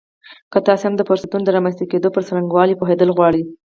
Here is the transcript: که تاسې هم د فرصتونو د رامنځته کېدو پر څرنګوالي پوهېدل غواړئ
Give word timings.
که 0.51 0.59
تاسې 0.67 0.83
هم 0.87 0.95
د 0.97 1.01
فرصتونو 1.09 1.43
د 1.45 1.49
رامنځته 1.55 1.85
کېدو 1.91 2.13
پر 2.15 2.21
څرنګوالي 2.27 2.75
پوهېدل 2.81 3.09
غواړئ 3.17 3.43